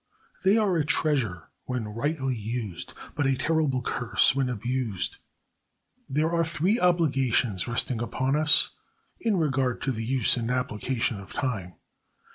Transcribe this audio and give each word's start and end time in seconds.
They 0.43 0.57
are 0.57 0.77
a 0.77 0.83
treasure 0.83 1.51
when 1.65 1.87
rightly 1.89 2.35
used, 2.35 2.95
but 3.13 3.27
a 3.27 3.35
terrible 3.37 3.83
curse 3.83 4.33
when 4.35 4.49
abused. 4.49 5.17
There 6.09 6.31
are 6.31 6.43
three 6.43 6.79
obligations 6.79 7.67
resting 7.67 8.01
upon 8.01 8.35
us 8.35 8.71
in 9.19 9.37
regard 9.37 9.79
to 9.83 9.91
the 9.91 10.03
use 10.03 10.37
and 10.37 10.49
application 10.49 11.19
of 11.19 11.33
time. 11.33 11.75